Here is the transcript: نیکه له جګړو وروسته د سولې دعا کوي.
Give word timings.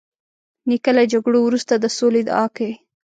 نیکه 0.67 0.91
له 0.97 1.03
جګړو 1.11 1.39
وروسته 1.43 1.73
د 1.77 1.85
سولې 1.97 2.21
دعا 2.29 2.45
کوي. 2.55 2.73